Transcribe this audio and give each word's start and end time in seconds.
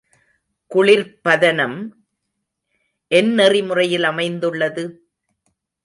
குளிர்ப்பதனம் 0.71 1.77
எந்நெறிமுறையில் 3.11 4.03
அமைந்துள்ளது? 4.03 4.83